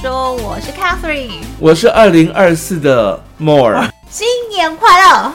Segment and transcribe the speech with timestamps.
[0.00, 5.32] 说，我是 Catherine，我是二零二四的 More，新年快乐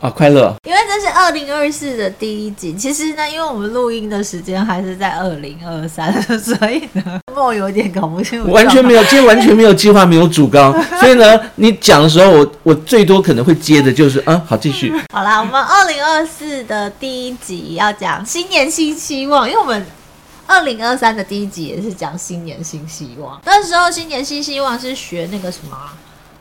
[0.00, 0.54] 啊，快乐！
[0.68, 14.92] 因为这是二零二四的第一集，其实呢，因为我们录音的时间还是在二零二三，所以呢， More 有点搞不清楚，完全没有，今天完全没有计划，没有主纲， 所以呢，你讲的时候，我我最多可能会接的就是，嗯，好，继续。
[15.10, 19.86] 好啦，我们二零二四的第一集要讲新年新希望，因为我们。
[20.52, 25.90] 二零二三的第一集也是讲新年新希望，那时候新年新希望是学那个什么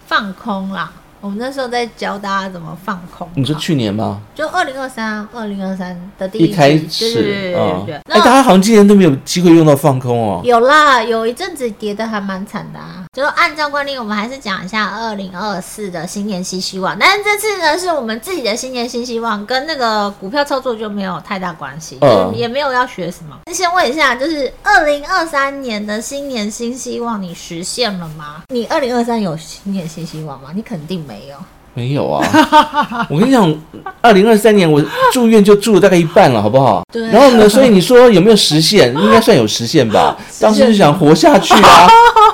[0.06, 0.92] 放空啦。
[1.22, 3.30] 我们那时候在教大家怎么放空。
[3.36, 4.20] 你说去年吗？
[4.34, 7.54] 就二零二三，二零二三的第一集，一开始，对对
[7.86, 7.96] 对。
[7.96, 10.42] 哎，大家好像今年都没有机会用到放空哦。
[10.44, 13.06] 有啦，有一阵子跌的还蛮惨的啊。
[13.14, 16.98] 就按照惯例，我们还是讲一下二零二四的新年新希望。
[16.98, 23.38] 但是这次呢，是我们自己的新年新希望，跟那个股票操作就没有太大关系，嗯，也没有要学什么。
[23.54, 28.42] 先问一下，就是二零二三年的新年新希望，你实现了吗？
[28.48, 30.50] 你二零二三有新年新希望吗？
[30.56, 31.11] 你肯定没。
[31.12, 31.36] 没有，
[31.74, 32.26] 没有啊！
[33.10, 33.54] 我跟你讲，
[34.02, 34.82] 二零二三年我
[35.14, 36.84] 住院就住了大概一半了，好不好？
[36.92, 37.08] 对。
[37.10, 38.94] 然后呢，所以你说有没有实现？
[38.96, 40.18] 应该算有实现吧。
[40.40, 41.88] 当时就想活下去啊。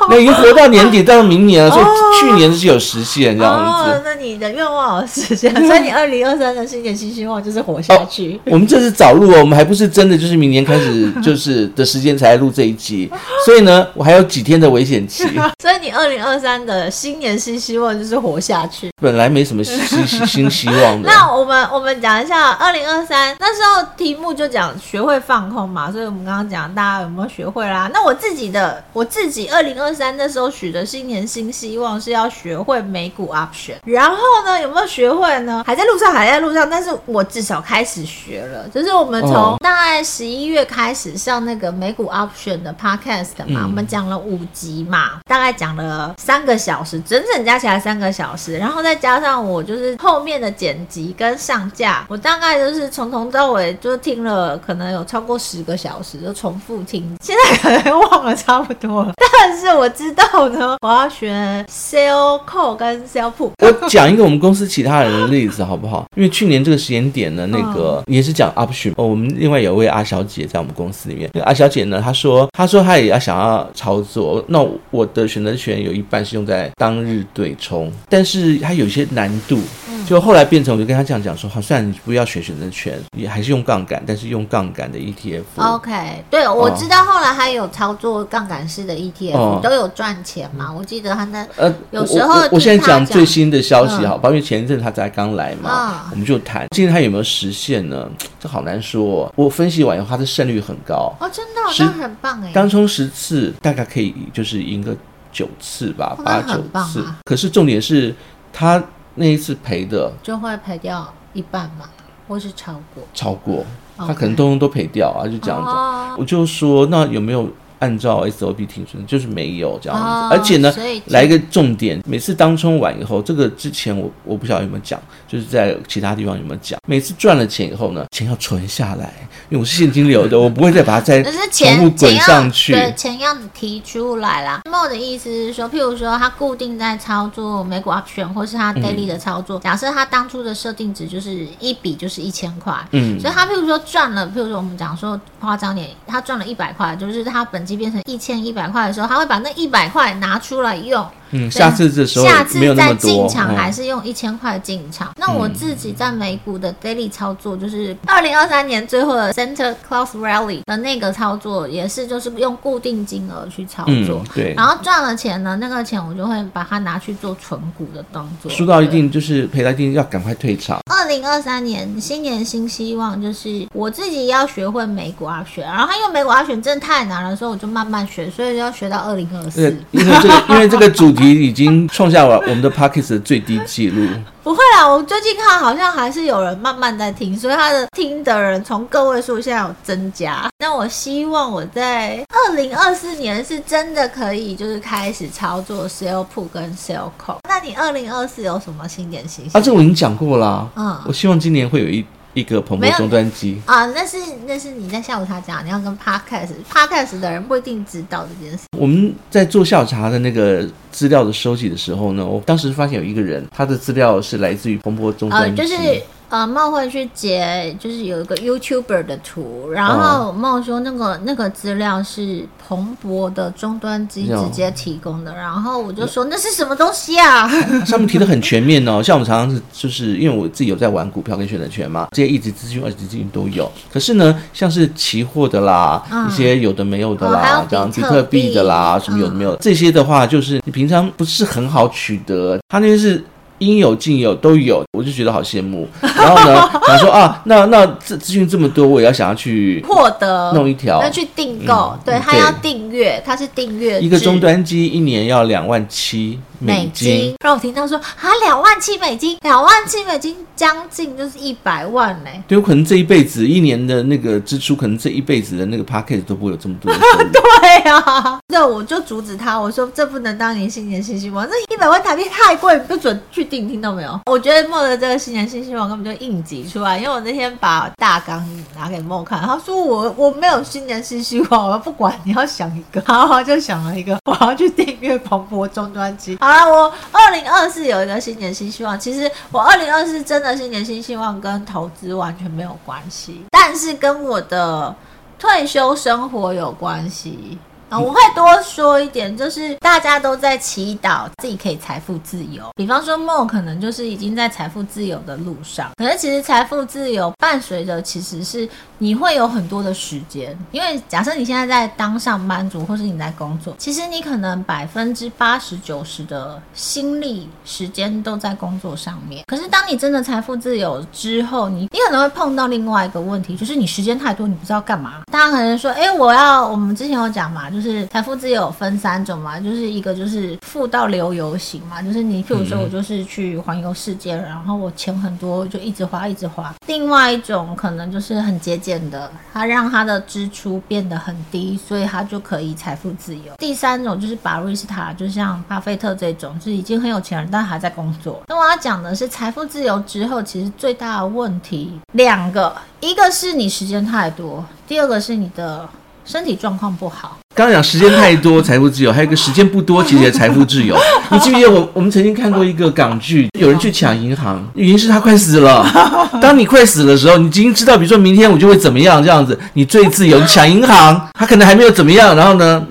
[0.09, 1.85] 那已经活到年底， 到明年了，所以
[2.19, 3.91] 去年是有实现这样子。
[3.91, 8.35] 哦，那你的愿望有实现，所以你二零二三的新年新希望就是活下去。
[8.45, 13.09] 哦，我们这是早录哦，我们还不是真的，就是明年开始 就是的时间才录这一集，
[13.45, 15.25] 所以呢，我还有几天的危险期。
[15.61, 18.89] 所以你二零二三的新年新希望就是活下去。
[19.01, 21.09] 本来没什么新新希望的。
[21.09, 27.89] 那我们我们讲一下二零二三那时候题目就讲学会放空嘛，所以我们刚刚讲大家有没有学会啦？
[27.93, 35.63] 那我自己的我自己二零二三那时候许的新年新希望是要学会美股 option，然后呢，有没有学会呢？
[35.65, 38.69] 还在路上，还在路上，但是我至少开始学了。
[38.69, 60.23] 就是我们从大概十一月开始上那个美股 option 的 podcast 嘛，嗯、我们讲了五集嘛，大概讲了三个小时，整整加起来三个小时，然后再加上我就是后面的剪辑跟上架，我大概就是从头到尾就听了，可能有超过十个小时，就重复听，现在可能忘了差不多了，但是我知道。
[60.37, 61.31] 后呢， 我要学
[61.69, 63.49] sell call 跟 sell put。
[63.63, 66.05] 我讲一个我们公司其他人的例子好不好？
[66.15, 68.91] 因为去年这个时间点呢，那个也是讲 option。
[68.97, 71.29] 哦，我们另外有位阿小姐在我们公司里面。
[71.33, 74.43] 那个阿小姐呢，她说，她说她也要想要操作。
[74.47, 79.59] 那我的选择权有一半是用在当日对冲，但是它有些难度。
[80.07, 85.43] 就后来变成，我就跟他这样讲说，好，虽然你不要选选择权，也还是用杠杆，但是用杠杆的 ETF。
[85.57, 90.71] OK，对，我知道后来还有操作杠杆式的 ETF，、哦、都有赚钱嘛。
[90.71, 98.09] 我记得他那呃，有时候我，现在讲最新的消息哈，包、嗯、括前一阵他才刚来嘛、嗯，我们就谈，今天他有没有实现呢？
[98.39, 99.33] 这好难说、哦。
[99.35, 102.51] 我分析完以后，他的胜率很高哦，真的，那很棒哎。
[102.53, 104.95] 当冲十次大概可以就是赢个
[105.33, 107.17] 九次吧，哦、八九次、啊。
[107.25, 108.15] 可是重点是
[108.53, 108.81] 他。
[109.17, 111.89] 那一次赔的就会赔掉一半嘛，
[112.27, 113.03] 或是超过？
[113.13, 113.65] 超过，
[113.97, 116.15] 他可能通通都赔掉啊，就这样子。
[116.17, 117.47] 我就说，那有没有？
[117.79, 120.73] 按照 SOP 停损就是没有这样子，哦、而且呢，
[121.09, 129.13] 来一个重点，每次当冲完以后，这个之前我我不晓得有没有讲，就是在其他地方有没有讲，每次赚了钱以后呢，钱要存下来，
[129.49, 132.73] 因为我是现金流的， 我不会再把它再全部滚上去。
[132.73, 134.61] 对，钱要提出来啦。
[134.65, 147.77] Mo 的意思是说，譬如说他固定在操作美股 option，或是他 daily 的操作，嗯、假设他当初的设定值就是一笔就是一千块，嗯，所以他譬如说赚了，譬如说我们讲说夸张点，他赚了一百块，就是他本金。
[147.77, 151.07] 变成一千一百块的时候，他会把那一百块拿出来用。
[151.31, 155.13] 嗯，下次这时候下次再进场还是用一千块进场，嗯。
[155.19, 164.21] 那我自己在美股的 daily 操作，就是二零二三年最后的 Center Claus Rally 的那个操作，也是就是用固定金额去操作。
[164.23, 164.53] 嗯、对。
[164.55, 168.49] 然后赚了钱呢，那个钱我就会把它拿去做存股的动作。
[168.49, 170.79] 输到一定就是赔到一定要赶快退场。
[170.89, 179.75] 二零二三年新年新希望就是我自己要学会美股阿选，然后他因为美股阿选真的太难了，所以我就慢慢学，所以就要学到二零二四。
[179.91, 181.16] 因为这个因为这个主。
[181.23, 184.07] 已经创下了我们的 Podcast 的最低纪录。
[184.43, 190.49] 不会啦，我最近看好像还是有人慢慢在听，所以他的听的人从个位数现在有增加。
[190.59, 197.39] 那我希望我在二零二四年是真的可以，就是开始操作 Sell Put 跟 Sell Call。
[197.49, 199.49] 那你二零二四有什么新点新？
[199.51, 200.69] 啊，这我已经讲过了。
[200.77, 202.05] 嗯，我希望今年会有一。
[202.37, 208.65] 一个蓬勃终端机啊，那是那是你在下午茶讲，你要跟 podcast podcast 的人不一定知道这件事。
[208.77, 215.59] 我们在做下午茶的那个资料的收集的时候呢，我当时发现有一个人，他的资料是来自于蓬勃终端机。
[215.59, 227.47] 呃，就是呃，茂会去截，就是有一个 YouTuber 的图，然后茂说那个那个资料是彭博的终端机直接提供的，然后我就说那是什么东西啊？
[227.87, 233.71] 上面提的很全面哦，像我们常常是就是因为我自己有在玩股票跟选择权嘛，这些一级资讯、二级资讯都有。
[233.89, 243.23] 可是呢，像是期货的啦，嗯、一些有的没有的啦，这样比特币的啦，什么有的没有、嗯，这些的话就是你平常不是很好取得，它那些是。
[243.59, 245.87] 应有尽有都有，我就觉得好羡慕。
[246.01, 251.99] 然后呢， 想说啊，那那资资讯这么多，我也要想要去获得弄一条，要去订购、嗯。
[252.05, 256.39] 对，他要订阅，他是订阅一个终端机，一年要两万七。
[256.59, 262.29] 美金，让我听到说啊，两万七美金，两万七美金，将近就是一百万呢。
[262.47, 266.91] 对，有可能这一辈子一年的那个支出，可能这一辈子的那个 package 都不会有这么多。
[267.31, 274.19] 对啊，那我就阻止他，我说这不能当你新年新希望，这一百万台币太贵，不准去订，听到没有？
[274.25, 278.43] 我觉得梦的这个新年新希望根本就应急出来，因为我那天把大纲
[278.75, 286.37] 拿给梦看，他说我我没有新年新希望，我不管你要想一个，然后就想了一个，我要去订阅彭博终端机。
[286.47, 288.97] 啊，我二零二四有一个新年新希望。
[288.97, 294.95] 其实我二零二四真的新年新希望跟投资完全没有关系，但是跟我的
[295.37, 297.59] 退休生活有关系。
[297.89, 302.69] 啊，我会多说一点，就是大家都在祈祷自己可以财富自由。
[302.75, 308.67] 比方说梦可能就是已经在财富自由的路上，可是其实财富自由伴随着其实是
[308.97, 319.45] 你会有很多的时间，因为假设你现在在当上班族，或是你在工作，其实你可能百分之八十九十的心力时间都在工作上面。
[319.47, 325.21] 可是当你真的财富自由之后，你你可能会碰到另外一个问题，就是你时间太多，你不知道干嘛。
[325.31, 327.69] 大家可能说，哎，我要我们之前有讲嘛。
[327.77, 336.73] 就是财富自由分三种嘛，就是一个就是富到流油型嘛，就是你譬如说我就是去环游世界，然后我钱很多就一直花一直花。
[336.87, 343.53] 另外一种可能就是很节俭的，他让他的支出变得很低，所以他就可以财富自由。
[343.59, 348.41] 第三种就是巴瑞斯塔，就像巴菲特这种，就是已经很有钱了，但还在工作。
[348.47, 355.87] 那我要讲的是财富自由之后，其实最大的问题两个，一个是你时间太多，第二个是你的。
[356.27, 357.37] 身体状况不好。
[357.55, 360.95] 刚刚讲时间太多，财富自由；还有一个时间不多，其实也财富自由。
[361.31, 365.83] 你记不记得我我们曾经看过一个港剧，有人去抢银行，已经是他快死了。
[366.41, 370.37] 当你快死的时候，你已经知道，比如说明天我就会怎么样这样子，你最自由。
[370.37, 372.85] 你抢银行，他可能还没有怎么样，然后呢？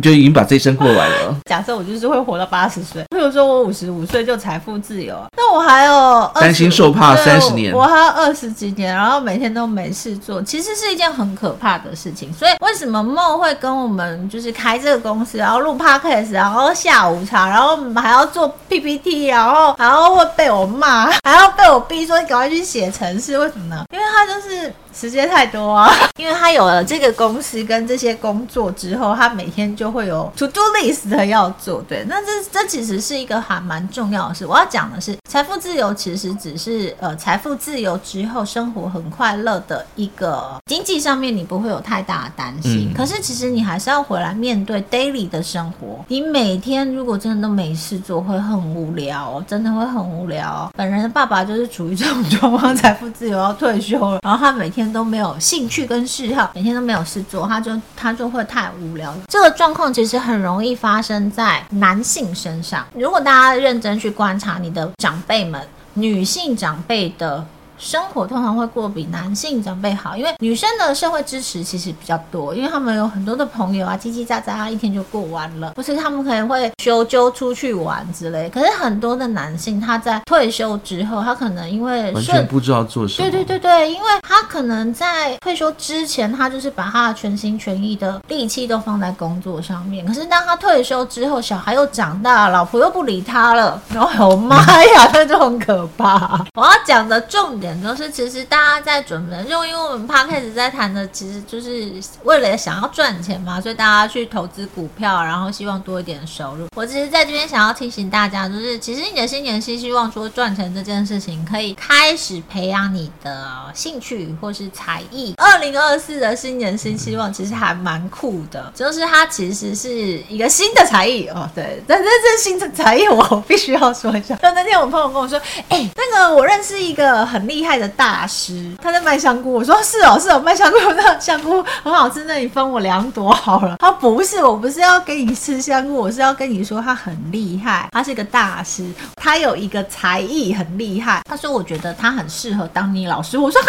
[0.00, 1.36] 就已经把这一生过完了。
[1.44, 12.32] 假设我就是会活到八十岁，譬如说我五十五岁就财富自由，那我还有担心受怕三十年，我还有二十几年，然后每天都没事做，其实是一件很可怕的事情。
[12.32, 23.84] 所以为什么梦会跟我们就是开这个公司，然后录 podcast，然后下午茶，然后还要做 PPT，然后还要会被我骂，还要被我逼说你赶快去写程式，为什么呢？
[23.92, 24.72] 因为他就是。
[24.94, 31.82] 时间太多啊， 因为他有了这个公司跟这些工作之后，他每天就会有 to do list 的要做。
[31.88, 34.44] 对，那这这其实是一个还蛮重要的事。
[34.44, 42.90] 我要讲的是，财富自由其实只是呃，财富自由之后生活很快乐的一个经济上面你不会有太大的担心。
[42.90, 42.94] 嗯。
[42.94, 46.04] 可是其实你还是要回来面对 daily 的生活。
[46.08, 50.70] 你每天如果真的都没事做，会很无聊，哦真的会很无聊。
[50.76, 54.81] 本人的爸爸就是处于这种状况， 财富自由要退休了，然后他每天。
[54.90, 59.14] 都没有兴趣跟嗜好，每天都没有事做，他就他就会太无聊。
[59.28, 62.86] 这个状况其实很容易发生在男性身上。
[62.94, 65.60] 如果大家认真去观察你的长辈们，
[65.92, 67.44] 女性长辈的。
[67.82, 75.72] 生活通常会过比男性长辈好，因为女生的社会支持其实比较多，因为他们有很多的朋友啊，叽叽喳喳啊，一天就过完了。
[75.72, 78.48] 不是他们可能会休休出去玩之类。
[78.50, 83.28] 可是很多的男性他在退休之后，他可能因为完全不知道做什么。
[83.28, 90.06] 对对对对，因为他可能在退休之前，他就是把他的全心全意的力气都放在工作上面。
[90.06, 94.56] 可是当他退休之后，小孩又长大，老婆又不理他了，然后我妈
[94.94, 96.46] 呀，那就很可怕。
[96.54, 97.71] 我要讲的重点。
[97.80, 101.92] 都是其实大家在准备，就因为我们 Podcast 在谈的，其实就是
[102.24, 106.66] 为了想要赚钱嘛，所以大家去投资股票，然后希望多一点收入。
[106.74, 115.34] 我其实在这边想要提醒大家，就是其实你的新年新希望，说赚钱这件事情，可以开始培养你的兴趣或是才艺。
[115.36, 119.90] 二零二四的新年新希望其实还蛮酷的，就是它其实是
[120.28, 124.34] 一个新的才艺哦，对，但是这新的才艺我必须要说一下。
[124.36, 129.52] 就那天我朋友跟我说，哎、那个我认识一个很厉厉害的大师，他在卖香菇。
[129.52, 133.76] 我说是哦，是哦，卖香菇那香菇很好吃，那你分我两朵好了。
[133.78, 141.22] 他不是，我不是要给你吃香菇，我是要跟你说他很厉害，他是个大师，他有一个才艺很厉害。
[141.24, 143.38] 他说我觉得他很适合当你老师。
[143.38, 143.68] 我说哈。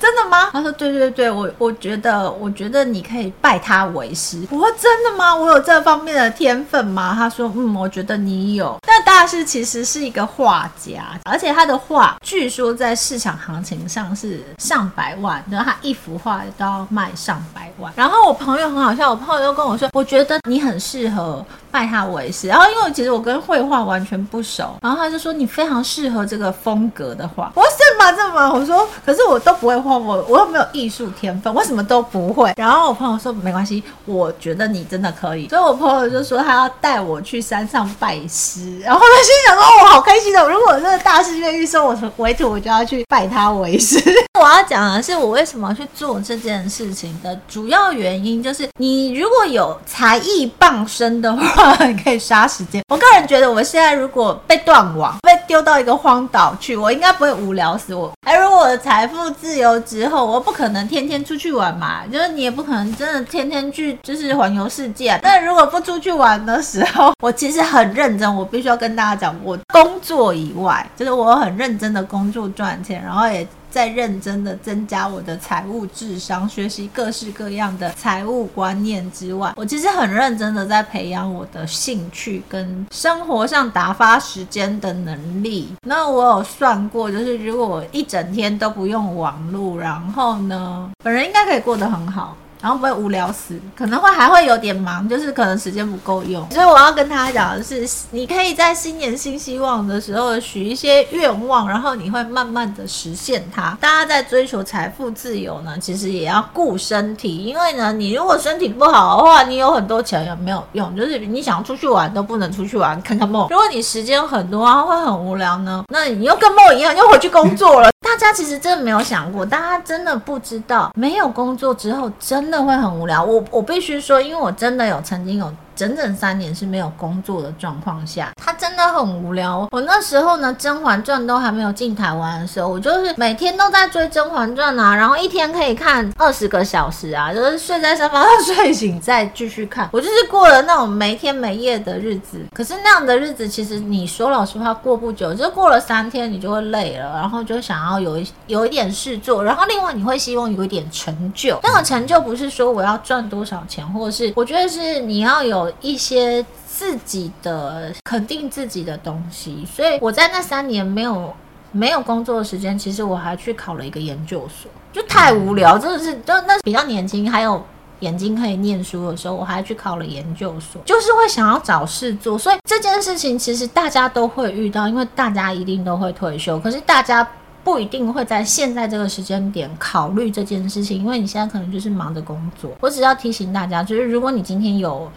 [0.00, 0.50] 真的吗？
[0.52, 4.46] 他说对对对，我我觉得我觉得你可以拜他为师。
[4.50, 5.34] 我说真的吗？
[5.34, 7.14] 我有这方面的天分吗？
[7.16, 8.76] 他说嗯，我觉得你有。
[8.86, 17.92] 那大师其实是一个画家，而且他的画据说在市场行情上是上百万，然后他一幅画都要卖上百万。
[17.96, 21.44] 然后我朋友很好笑，我朋友又跟我说，我觉得你很适合。
[21.70, 27.52] 拜他为师，然后因为其实我跟绘画完全不熟，然后他就说你非常适合这个风格的画。
[27.54, 28.12] 我说是吗？
[28.12, 28.52] 这么？
[28.52, 32.52] 我说可是我都不会画，我我又没有艺术天分，我什么都不会。
[32.56, 35.48] 然后我朋友说没关系，我觉得你真的可以。
[35.48, 44.02] 所以我朋友就说他要带我去山上拜师，然后他心想说哦，我好开心的，如果这个大师愿意收我为徒，我就要去拜他为师。
[44.40, 51.57] 我要讲的是我为什么去做这件事情的主要原因，就是你如果有才艺傍身的话。
[51.86, 52.82] 你可以杀时间。
[52.88, 58.12] 我个人觉得，我现在如果被断网，被丢到一个荒岛去，我应该不会无聊死我。
[58.26, 65.18] 而如果我的财富自由之后，我不可能天天出去玩嘛，就是你也不可能真的天天去就是环游世界。
[65.22, 68.28] 但如果不出去玩的时候，我其实很认真。
[68.36, 73.46] 我必须要跟大家讲，我工作以外，就是我很认真的工作赚钱，然后也。
[73.70, 85.68] 在认真的增加我的财务智商，学习各式各样的财务观念之外，我其实很认真的在培养我的兴趣跟生活上打发时间的能力。
[85.82, 92.36] 那我有算过，就是如果我一整天都不用网络，然后呢，本人应该可以过得很好。
[92.60, 96.44] 然后不会无聊死，可能会还会有点忙，就是可能时间不够用。
[96.50, 103.76] 所以我要跟他讲的是，你可以在新年新希望的时候许一些愿望，然后你会慢慢的实现它。
[103.80, 113.46] 大家在追求财富自由呢，其实也要顾身体，因为呢，你如果身体不好的话，你有很多钱也没有用，就是你想出去玩都不能出去玩，看看梦。
[113.50, 117.88] 如果你时间很多啊，会很无聊呢，那你又跟梦一样，又回去工作了。
[118.08, 123.22] 大家其实真的没有想过，大家真的不知道，没有工作之后真的会很无聊。
[123.22, 125.52] 我我必须说，因为我真的有曾经有。
[125.78, 129.68] 整整三年是没有工作的状况下，他真的很无聊。
[129.70, 139.88] 我那时候呢，《甄嬛传》都还没有进台湾的时候，我就是每天都在追《甄嬛传》啊，然后一天可以看二十个小时啊，就是睡在沙发上睡醒再继续看。
[139.92, 142.44] 我就是过了那种没天没夜的日子。
[142.52, 151.60] 可是那样的日子，其实你说老实话，过不久，就过了三天，你就会累了，然后就想要有一有一点事做，然后另外你会希望有一点成就。
[151.62, 155.67] 那个成就不是说我要赚多少钱，或者是我觉得是你要有。
[155.80, 161.34] 一些自己的肯定自己的东西，所以我在那三年没有
[161.72, 167.62] 没有工作的时间，其实我还去考了一个研究所，就太无聊，真的是，就那比较年轻，还有
[168.00, 177.28] 眼睛可以念书的时候，我还去考了研究所，就是会想要找事做，所以这件事情其实大家都会遇到，因为大家一定都会退休，可是大家
[177.62, 182.70] 不一定会在现在这个时间点考虑这件事情，因为你现在可能就是忙着工作。
[182.80, 185.10] 我只要提醒大家，就是如果你今天有。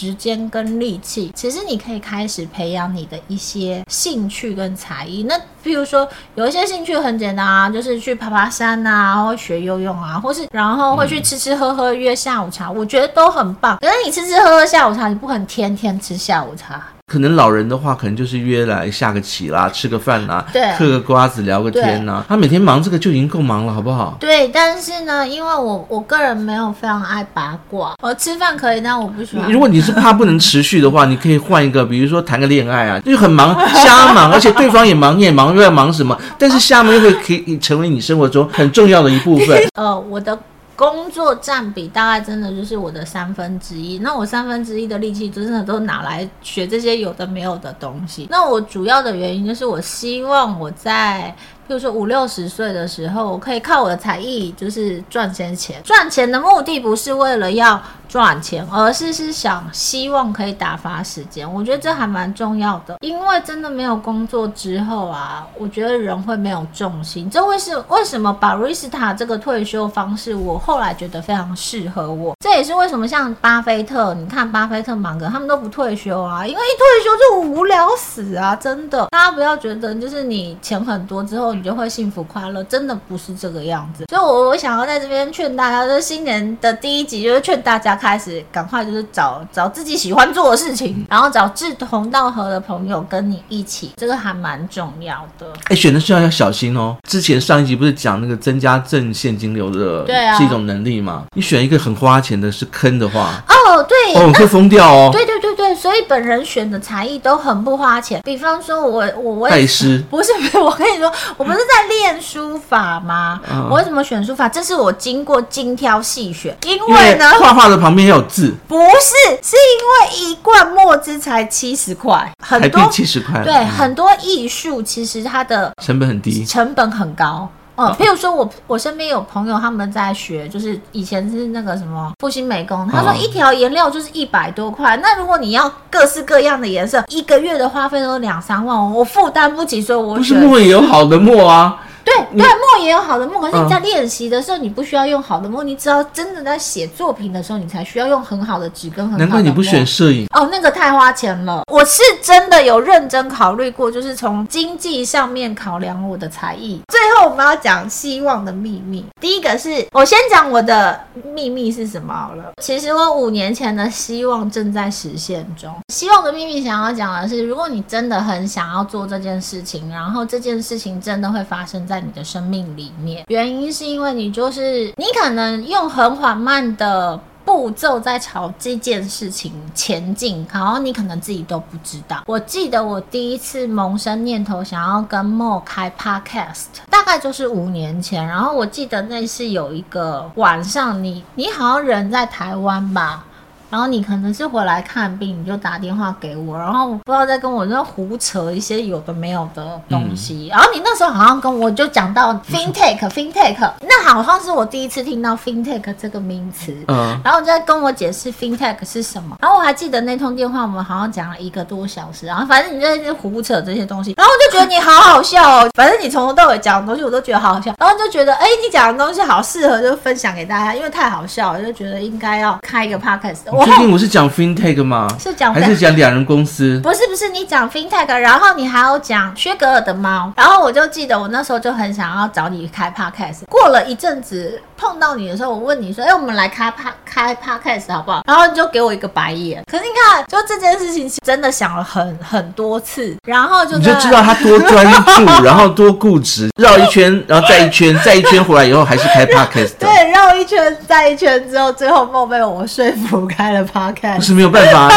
[0.00, 5.22] 时间跟力气，其实你可以开始培养你的一些兴趣跟才艺。
[5.24, 13.78] 那比如说，有一些兴趣很简单啊，就是去爬爬山啊，或学游泳啊，或是然后会去吃吃喝喝约下午茶，我觉得都很棒。
[13.80, 16.80] 可是你吃吃喝喝下午茶，你不可能天天吃下午茶。
[17.06, 22.24] 可能老人的话，可能就是约来下个棋啦，吃个饭啦，对，嗑个瓜子聊个天呐。
[22.28, 24.16] 他每天忙这个就已经够忙了，好不好？
[24.20, 29.50] 对，但是呢，因为我我个人没有非常爱八卦，我吃饭可以，但我不喜欢。
[29.50, 36.18] 如果你是怕不能持续的话，你可以换一个，比如说谈个恋爱啊，就很忙，瞎忙，而且对方也忙，你也忙，又要忙什么？
[36.38, 39.60] 但是厦门又会可以成为你生活中很重要的一部分。
[39.74, 40.38] 呃，我的。
[40.76, 48.26] 工作占比大概真的就是我的三分之一，那我三分之一的力气真的都拿来学这些有的没有的东西。
[48.30, 51.36] 那我主要的原因就是我希望我在。
[51.68, 55.80] 比如说五六十岁的时候，我可以靠我的才艺，就是赚些钱。
[55.84, 57.80] 赚钱的目的不是为了要
[58.10, 61.50] 赚钱，而是是想希望可以打发时间。
[61.54, 67.30] 我觉得这还蛮重要的，因为真的没有工作之后啊，我觉得人会没有重心。
[67.30, 72.34] 这会是为什么 Barista 这个退休方式，我后来觉得非常适合我。
[72.40, 78.56] 这也是为什么像巴菲特，你看巴菲特、芒格他们都不退休啊，因为一退休就无聊死啊！
[78.56, 81.50] 真的，大家不要觉得就是你钱很多之后。
[81.60, 84.06] 你就会幸福快乐，真的不是这个样子。
[84.08, 95.46] 所以，我我想要在这边劝大家，就是新年的第一集，就是劝大家开始赶快就是找找自己喜欢做的事情，然后找志同道合的朋友跟你一起，这个还蛮重要的。
[95.64, 96.96] 哎，选的时候要小心哦。
[97.06, 101.24] 之前上一集不是讲那个增加正现金流的，对啊，是一种能力嘛？
[101.36, 105.10] 你选一个很花钱的，是坑的话，哦，对，哦，会疯掉哦。
[105.12, 108.22] 对对对对，所以本人选的才艺都很不花钱。
[108.24, 113.40] 比方说我，我我拜师，不是不是，我跟你说，我不是在练书法吗？
[113.50, 114.48] 嗯、我为什么选书法？
[114.48, 127.48] 这是我经过精挑细选，因为呢，画画的旁边要有字，不是，是因为一罐墨汁才七十块，很多七十块，对，嗯、很多艺术其实它的成本很低，成本很高。
[127.76, 141.80] 嗯，譬如说我我身边有朋友他们在学，就是以前是那个什么复兴美工，他说一条颜料就是一百多块，那如果你要各式各样的颜色，一个月的花费都两三万，我负担不起，所以我不是墨也有好的墨啊。
[142.10, 149.34] 对对，墨也有好的墨，可是你在练习的时候，你不需要用好的墨，你只要真的在写作品的时候，你才需要用很好的纸跟很好的墨。
[149.36, 151.62] 难怪你不选摄影哦，那个太花钱了。
[151.70, 156.80] 我是真的有认真考虑过，就是从经济上面考量我的才艺。
[156.88, 160.98] 最后我们要讲希望的秘密，第一个是我先讲我的
[161.34, 162.52] 秘密是什么好了。
[162.62, 165.72] 其实我五年前的希望正在实现中。
[165.92, 182.22] 希望的秘密想要讲的是，如果你真的很想要做这件事情，然后这件事情真的会发生在你的生命里面，原因是因为你就是你可能用很缓慢的步骤在朝这件事情前进，然后你可能自己都不知道。
[182.26, 188.24] 我记得我第一次萌生念头想要跟莫开 Podcast，大概就是五年前。
[188.24, 193.24] 然后我记得那是有一个晚上，你你好像人在台湾吧。
[193.70, 200.50] 然后你可能是回来看病，你就打电话给我，然后我不知道在跟我那胡扯一些有的没有的东西。
[200.52, 206.74] 嗯、然后你那时候好像跟我就讲到 fintech，fintech，那好像是我第一次听到 fintech 这个名词。
[206.88, 207.18] 嗯。
[207.24, 209.36] 然后你就在跟我解释 fintech 是什么。
[209.40, 212.26] 然后我还记得那通电话，我们好像讲了一个多小时。
[212.26, 214.14] 然后反正你就在胡扯这些东西。
[214.16, 215.70] 然后我就觉得你好好笑哦。
[215.76, 217.72] 反正你从头到尾讲的东西我都觉得好好笑。
[217.78, 223.59] 然后就觉得，哎，你讲的东西好适合就分享给大家，因为太好笑了，就觉得应该要开一个 podcast。
[223.64, 225.06] 最近我是讲 FinTech 吗？
[225.18, 226.80] 是讲还是讲两人公司？
[226.82, 233.44] 不是不是，你讲 FinTech，然后你还有讲薛格尔的猫，然后我就记得我那时候就很想要找你开 Podcast。
[233.48, 239.62] 过了一阵子碰到你的时候，我问你说：“哎，我们来开 Pod 开 Podcast 好不好？”然后你就给我一个白眼。
[239.70, 249.72] 可是你看，就这件事情真的想了很很多次，然后就你就知道他多专注， 然后多固执，绕一圈，然后再一圈，再一圈回来以后还是开 Podcast。
[249.78, 254.16] 对，绕一圈再一圈之后，最后梦被我说服开了 Podcast。
[254.16, 254.88] 不是没有办法，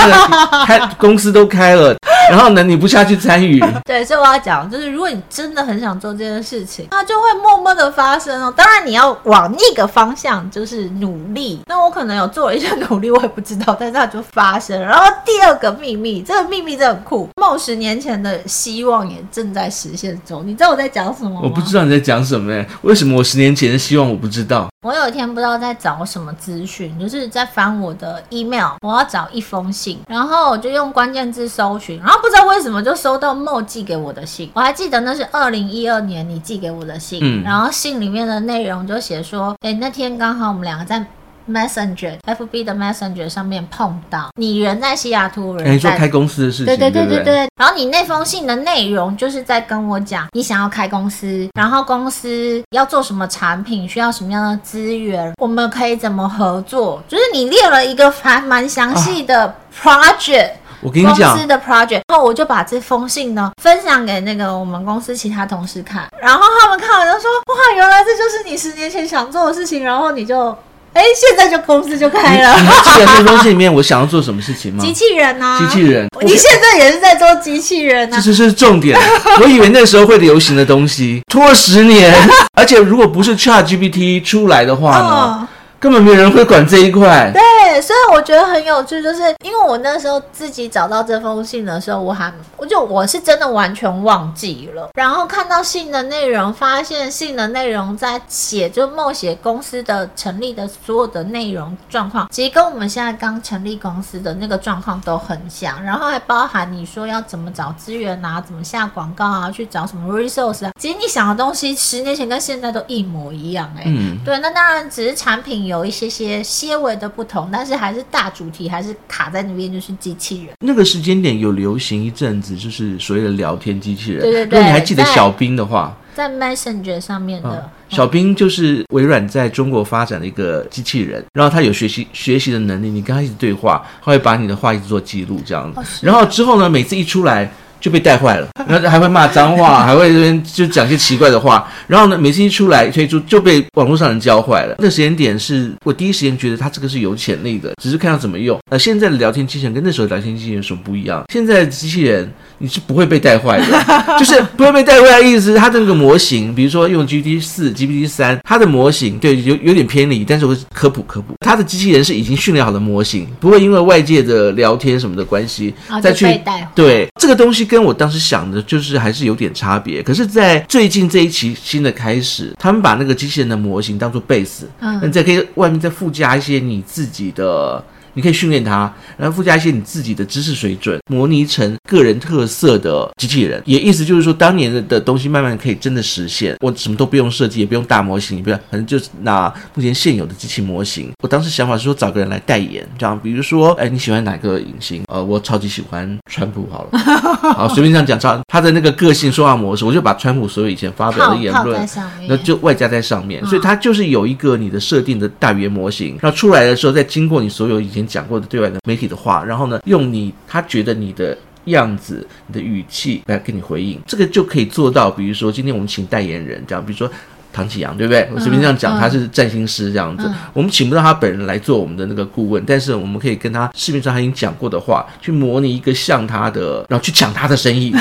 [0.65, 1.95] 开公司都开了，
[2.31, 3.63] 然后呢，你不下去参与。
[3.85, 8.53] 对，所以我要讲，就是如果你真的很想做这件事情，它就会默默的发生哦。
[8.55, 11.61] 当然你要往那个方向就是努力。
[11.67, 14.79] 那我可能有做了一些努力，我也不知道，但是它就发生。
[14.81, 17.29] 然后第二个秘密，这个秘密真的很酷。
[17.35, 20.45] 梦十年前的希望也正在实现中。
[20.45, 21.41] 你知道我在讲什么吗？
[21.43, 22.67] 我不知道你在讲什么耶。
[22.81, 24.67] 为什么我十年前的希望我不知道？
[24.83, 34.49] 我有一天不知道在找什么资讯，就是在翻我的 email，我要找一封信，然后我就用关键字搜寻，然后不知道为什么就收到 Mo 寄给我的信。
[34.53, 41.05] 我还记得那是二零一二年你寄给我的信，嗯，然后信里面的内容就写说，哎，那天刚好我们两个在。
[41.45, 47.17] Messenger，FB 的 Messenger 上面碰到你，人在西雅图，人在开公司的事情，对对对对对。
[47.17, 60.62] 对对然后你那封信的内容就是在跟我讲，你想要开公司，然后公司要做什么产品，需要什么样的资源，我们可以怎么合作，就是你列了一个还蛮详细的 project，啊。
[60.83, 70.55] 我跟你讲，公司的 project，然后我就把这封信呢分享给那个我们公司其他同事看，然后他们看完就说，哇，原来这就是你十年前想做的事情，然后你就。
[70.93, 72.53] 哎，现在就公司就开了。
[72.61, 74.79] 你还记得那封信里面我想要做什么事情吗？
[74.79, 76.07] 机器人啊，机器人。
[76.21, 78.15] 你现在也是在做机器人啊？
[78.15, 78.95] 这是是重点。
[79.41, 82.13] 我以为那时候会流行的东西，拖了十年。
[82.55, 85.07] 而且如果不是 ChatGPT 出来的话呢？
[85.07, 85.47] 哦
[85.83, 87.29] 根本没有人会管这一块。
[87.33, 94.87] 对，所以我觉得很有趣，就是因为我那时候自己找到这封信的时候，我还我就我是真的完全忘记了。
[94.93, 105.83] 然后看到信的内容，发现信的内容在写，就默写公司的成立的所有的内容状况，其实跟我们现在刚成立公司的那个状况都很像。
[105.83, 113.81] 然后还包含你说要怎么找资源啊，怎么下广告啊，去找什么 resource 啊，其实你想的东西，十年前跟现在都一模一样，欸。
[113.81, 115.72] 哎，嗯，对，那当然只是产品有。
[115.73, 120.53] 有一些些些微的不同，但是还是大主题还是卡在那边，就是机器人。
[120.59, 124.21] 那个时间点有流行一阵子，就是所谓的聊天机器人。
[124.21, 124.59] 对对对。
[124.59, 125.95] 如果你还记得小兵的话。
[126.13, 127.49] 在 Messenger 上面的。
[127.49, 135.79] 嗯、小兵就是微软在中国发展的一个机器人，然后他有学习学习的能力，你跟他一直对话，他会把你的话一直做记录这样子。
[135.79, 137.51] 哦、然后之后呢，每次一出来。
[137.83, 141.69] 就被带坏了，然后还会骂脏话， 还会这边就讲些奇怪的话。
[141.85, 144.75] 然后呢，每次一出来推出就被网络上人教坏了。
[144.77, 148.57] 那个时间点是我第一时间觉得他这个是有潜力的，只是看他怎么用。
[148.71, 151.21] 呃，现在的聊天机器人跟那时候的聊天机器人有什么不一样？
[151.33, 153.65] 现在的机器人你是不会被带坏的，
[154.17, 166.69] 就是不会被带坏的意思是它的那个模型，比如说用 GPT 四、GPT 三，它的模型对有有点偏离，但是我是科普科普，它的机器人是已经训练好的模型，不会因为外界的聊天什么的关系再去带坏。
[166.73, 168.61] 对这个东西跟我当时想的。
[168.63, 177.83] 就是还是有点差别，可是，在最近这一期新的开始，他们把那个机器人的模型当做 base，嗯，你再可以外面再附加一些你自己的。
[178.13, 183.61] 你可以训练它，然后附加一些你自己的知识水准，模拟成个人特色的机器人。
[183.65, 186.55] 也意思就是说，当年的的东西慢慢可以真的实现。
[186.61, 191.11] 我什么都不用设计，也不用大模型，也不要，反正就是拿目前现有的机器模型。
[191.23, 195.03] 我当时想法是说，找个人来代言，这样，比如说，哎，你喜欢哪个影星？
[195.07, 196.99] 呃，我超级喜欢川普，好了，
[197.53, 201.89] 好，随便这样讲，超他的那个个性说话模式，我就把川普所有以前发表的言论，
[202.27, 208.02] 那就外加在上面，所以它就是有一个你的设定的大语言模型，然后出来的时候，再经过你所有以前。
[208.05, 215.09] 讲过的对外的媒体的话，然后呢，用你他觉得你的样子、你的语气来跟你回应，这个就可以做到。
[215.09, 217.09] 比如说，今天我们请代言人，这样，比如说。
[217.55, 218.27] 唐启阳对不对？
[218.33, 220.27] 我随便这样讲，他是占星师这样子。
[220.53, 227.93] 我们请不到他本人来做我们的那个顾问，但是我们可以跟他市面上他已经讲过的话，去模拟一个像他的，然后去抢他的生意，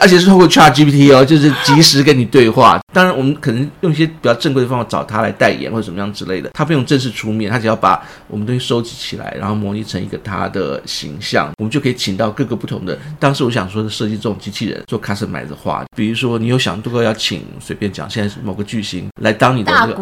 [0.00, 2.80] 而且是透过 ChatGPT 哦，就是及时跟你对话。
[2.92, 12.98] 当然，我们可能用一些比较正规的方法找他来代言或者怎么样之类的，他不用正式出面，他只要把我们东西收集起来，然后模拟成一个他的形象，我们就可以请到各个不同的。
[13.18, 18.64] 当时我想说的设计这种机器人做 customize 的话，比如说你有想过要请随便讲，现在是某个。
[18.70, 19.94] 巨星来当你的那个，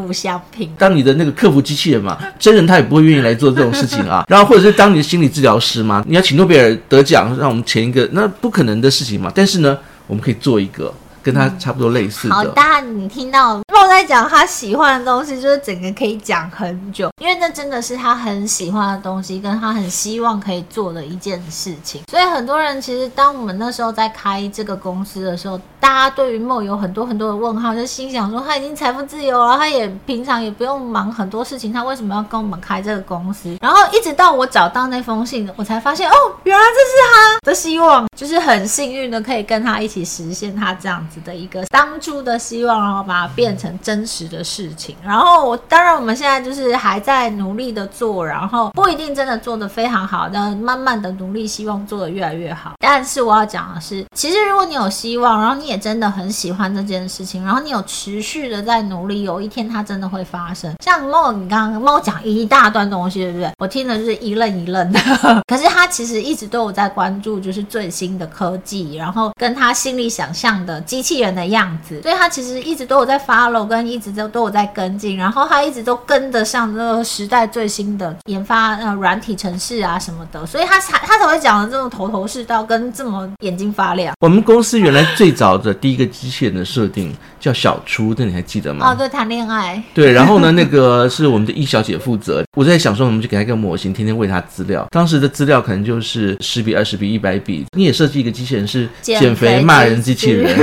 [0.77, 4.23] 当你的那个客服机器人嘛，真人他也不会愿意来做这种事情啊。
[4.29, 9.33] 然后或者是当你的心理治疗师嘛，你要请诺贝尔得奖，让我们前一个，那不可能的事情嘛。
[9.35, 10.93] 但是呢，我们可以做一个。
[11.21, 12.35] 跟他差不多类似的。
[12.35, 22.01] 好，大家你听到梦在讲他喜欢的东西，就是整个可以讲很久，因为那真的是他很喜欢的东西，跟他很希望可以做的一件事情。
[22.11, 33.57] 所以很多人其实，当我们那时候在开这个公司的时候，大家对于梦有很多很多的问号，就心想说他已经财富自由了，他也平常也不用忙很多事情，他为什么要跟我们开这个公司？
[33.61, 36.15] 然后一直到我找到那封信，我才发现哦，
[36.45, 44.97] 原来这是他的希望，就是很幸运的可以跟他一起实现他这样子的一个当初的希望，然后把它变成真实的事情。
[45.05, 52.73] 然后我当然我们现在就是还在努力的做，然后不一定真的做的非常好，但慢慢的努力，希望做的越来越好。
[52.79, 60.75] 但是我要讲的是，其实如果你有希望，然后你也真的很喜欢这件事情，然后你有持续的在努力，有一天它真的会发生。
[60.83, 63.51] 像猫，你刚刚猫讲一大段东西，对不对？
[63.59, 64.99] 我听的就是一愣一愣的。
[65.47, 84.15] 可是他其实一直都有在关注，就是最新的科技，然后跟他心里想象的机器人的样子，所以他其实一直都有在 follow，跟一直都都有在跟进，然后他一直都跟得上这个时代最新的研发呃软体程式啊什么的，所以他才他才会讲的这么头头是道，跟这么眼睛发亮。
[84.21, 88.91] 我们公司原来最早的第一个机器人的设定叫小初，这你还记得吗？
[88.91, 89.83] 哦，对，谈恋爱。
[89.93, 92.45] 对，然后呢，那个是我们的易小姐负责。
[92.57, 94.87] 我在想说，我们就给他一个模型，天天喂他资料。
[94.91, 97.65] 当时的资料可能就是十比、二十比、一百比。
[97.77, 100.57] 你也设计一个机器人是减肥骂人机器人，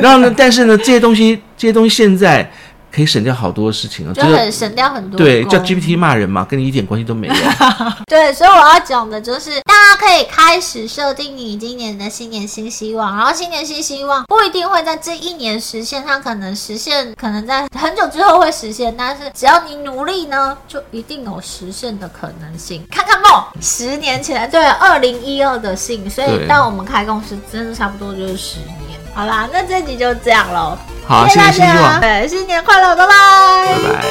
[0.00, 2.50] 然后呢，但是呢，这些东西，这些东西现在。
[2.92, 5.16] 可以省掉好多事情啊，就很省掉很多。
[5.18, 7.34] 对，叫 GPT 骂人嘛，跟你一点关系都没有。
[8.06, 22.84] 对，所以我要讲的就是，大家可以开始设定你今年的新年新希望，然后新年新希望不一定会在这一年实现，它可能实现，可能在很久之后会实现，但是只要你努力呢，就一定有实现的可能性。
[22.90, 28.81] 看看梦，十年前，对，二零一二的信，所以到我们开公司，真的差不多就是十年。
[29.14, 30.76] 好啦，那这集就这样喽。
[31.06, 32.26] 好，谢谢大家。
[32.26, 33.12] 新年快乐，拜拜。
[33.82, 34.08] 拜拜。